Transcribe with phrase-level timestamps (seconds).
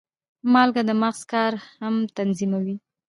[0.53, 2.75] مالګه د مغز کار هم تنظیموي.